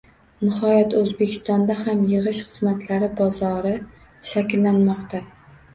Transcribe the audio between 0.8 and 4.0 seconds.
O'zbekistonda ham yig'ish xizmatlari bozori